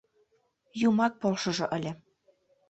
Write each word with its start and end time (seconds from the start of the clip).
Юмак 0.87 1.13
полшыжо 1.21 1.65
ыле! 1.77 1.91